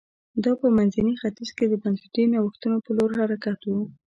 [0.43, 3.71] دا په منځني ختیځ کې د بنسټي نوښتونو په لور حرکت و